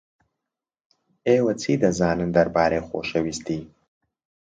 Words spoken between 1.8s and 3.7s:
دەزانن دەربارەی خۆشەویستی؟